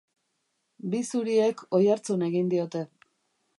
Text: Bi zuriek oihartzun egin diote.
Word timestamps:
Bi 0.93 1.01
zuriek 1.09 1.63
oihartzun 1.81 2.27
egin 2.31 2.51
diote. 2.57 2.85